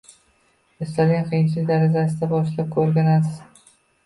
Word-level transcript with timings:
Istalgan 0.85 1.27
qiyinchilik 1.27 1.67
darajasidan 1.73 2.33
boshlab 2.33 2.75
o’rganasiz 2.87 3.63